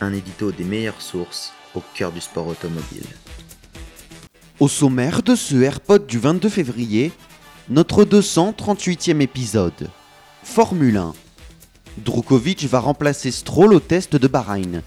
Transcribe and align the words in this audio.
Un 0.00 0.12
édito 0.12 0.50
des 0.52 0.64
meilleures 0.64 1.00
sources 1.00 1.52
au 1.74 1.82
cœur 1.94 2.12
du 2.12 2.20
sport 2.20 2.48
automobile. 2.48 3.06
Au 4.60 4.68
sommaire 4.68 5.22
de 5.22 5.34
ce 5.34 5.56
AirPod 5.56 6.06
du 6.06 6.18
22 6.18 6.48
février, 6.48 7.12
notre 7.68 8.04
238e 8.04 9.20
épisode. 9.20 9.88
Formule 10.42 10.96
1. 10.96 11.14
Drukovic 11.98 12.64
va 12.64 12.80
remplacer 12.80 13.30
Stroll 13.30 13.72
au 13.72 13.80
test 13.80 14.16
de 14.16 14.26
Bahreïn. 14.26 14.82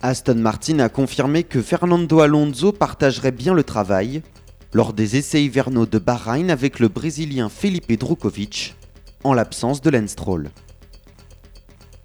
Aston 0.00 0.36
Martin 0.36 0.78
a 0.78 0.88
confirmé 0.88 1.42
que 1.42 1.60
Fernando 1.60 2.20
Alonso 2.20 2.70
partagerait 2.70 3.32
bien 3.32 3.52
le 3.52 3.64
travail 3.64 4.22
lors 4.72 4.92
des 4.92 5.16
essais 5.16 5.42
hivernaux 5.42 5.86
de 5.86 5.98
Bahreïn 5.98 6.50
avec 6.50 6.78
le 6.78 6.88
Brésilien 6.88 7.48
Felipe 7.48 7.92
Drukovic, 7.98 8.76
en 9.24 9.32
l'absence 9.32 9.80
de 9.80 9.90
Lance. 9.90 10.16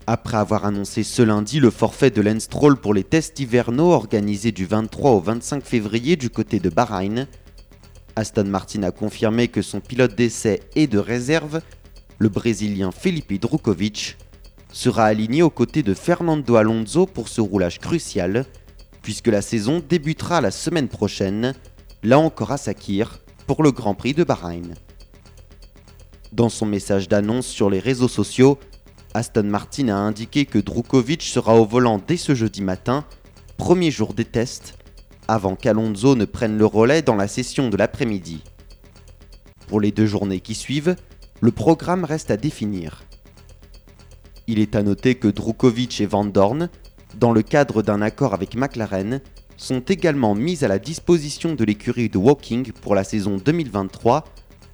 Après 0.08 0.38
avoir 0.38 0.66
annoncé 0.66 1.03
ce 1.03 1.22
lundi 1.22 1.59
le 1.59 1.70
forfait 1.70 2.09
de 2.09 2.22
Lance 2.22 2.47
pour 2.81 2.94
les 2.94 3.03
tests 3.03 3.39
hivernaux 3.39 3.92
organisés 3.92 4.52
du 4.52 4.66
23 4.66 5.11
au 5.11 5.20
25 5.20 5.64
février 5.64 6.16
du 6.16 6.30
côté 6.30 6.59
de 6.59 6.70
Bahreïn, 6.70 7.28
Aston 8.16 8.45
Martin 8.45 8.83
a 8.83 8.92
confirmé 8.92 9.48
que 9.48 9.61
son 9.61 9.80
pilote 9.80 10.16
d'essai 10.16 10.61
et 10.75 10.88
de 10.88 11.00
réserve, 11.00 11.61
le 12.20 12.30
Brésilien 12.30 12.92
Felipe 12.92 13.39
Drukovic, 13.42 14.17
sera 14.72 15.05
aligné 15.05 15.42
aux 15.42 15.50
côtés 15.50 15.83
de 15.83 15.94
Fernando 15.94 16.55
Alonso 16.55 17.05
pour 17.05 17.27
ce 17.27 17.42
roulage 17.42 17.80
crucial, 17.80 18.45
puisque 19.02 19.27
la 19.27 19.42
saison 19.42 19.83
débutera 19.88 20.42
la 20.42 20.52
semaine 20.52 20.88
prochaine, 20.88 21.53
là 22.03 22.19
encore 22.19 22.51
à 22.51 22.57
Sakir, 22.57 23.19
pour 23.47 23.63
le 23.63 23.71
Grand 23.71 23.95
Prix 23.95 24.13
de 24.13 24.23
Bahreïn. 24.23 24.73
Dans 26.33 26.49
son 26.49 26.65
message 26.65 27.07
d'annonce 27.07 27.47
sur 27.47 27.69
les 27.69 27.79
réseaux 27.79 28.07
sociaux, 28.07 28.59
Aston 29.13 29.43
Martin 29.43 29.89
a 29.89 29.95
indiqué 29.95 30.45
que 30.45 30.59
Drukovic 30.59 31.21
sera 31.21 31.55
au 31.55 31.65
volant 31.65 32.01
dès 32.05 32.17
ce 32.17 32.35
jeudi 32.35 32.61
matin, 32.61 33.05
premier 33.57 33.91
jour 33.91 34.13
des 34.13 34.25
tests, 34.25 34.77
avant 35.27 35.55
qu'Alonso 35.55 36.15
ne 36.15 36.25
prenne 36.25 36.57
le 36.57 36.65
relais 36.65 37.01
dans 37.01 37.15
la 37.15 37.27
session 37.27 37.69
de 37.69 37.77
l'après-midi. 37.77 38.43
Pour 39.67 39.79
les 39.79 39.91
deux 39.91 40.07
journées 40.07 40.41
qui 40.41 40.55
suivent, 40.55 40.95
le 41.39 41.51
programme 41.51 42.03
reste 42.03 42.31
à 42.31 42.37
définir. 42.37 43.03
Il 44.47 44.59
est 44.59 44.75
à 44.75 44.83
noter 44.83 45.15
que 45.15 45.29
Drukovic 45.29 46.01
et 46.01 46.05
Van 46.05 46.25
Dorn, 46.25 46.69
dans 47.15 47.31
le 47.31 47.43
cadre 47.43 47.81
d'un 47.81 48.01
accord 48.01 48.33
avec 48.33 48.55
McLaren, 48.55 49.21
sont 49.64 49.80
également 49.80 50.36
mis 50.36 50.66
à 50.66 50.67
la 50.67 50.78
disposition 50.78 51.56
de 51.56 51.64
l'écurie 51.64 52.09
de 52.09 52.17
Walking 52.17 52.73
pour 52.73 52.95
la 52.95 53.06
saison 53.06 53.38
2023 53.38 54.25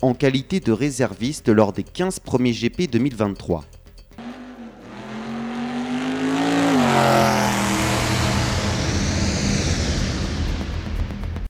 en 0.02 0.16
qualité 0.16 0.59
de 0.59 0.72
réserviste 0.72 1.48
lors 1.48 1.73
des 1.73 1.84
15 1.84 2.20
premiers 2.20 2.54
GP 2.54 2.90
2023. 2.90 3.66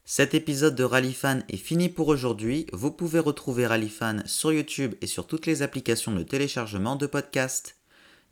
Cet 0.03 0.33
épisode 0.33 0.75
de 0.75 0.83
Rallyfan 0.83 1.39
est 1.47 1.55
fini 1.55 1.87
pour 1.87 2.09
aujourd'hui. 2.09 2.65
Vous 2.73 2.91
pouvez 2.91 3.19
retrouver 3.19 3.65
Rallyfan 3.65 4.17
sur 4.25 4.51
YouTube 4.51 4.95
et 5.01 5.07
sur 5.07 5.27
toutes 5.27 5.45
les 5.45 5.61
applications 5.61 6.13
de 6.13 6.23
téléchargement 6.23 6.97
de 6.97 7.07
podcasts. 7.07 7.77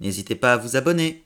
N'hésitez 0.01 0.35
pas 0.35 0.51
à 0.51 0.57
vous 0.57 0.75
abonner. 0.75 1.23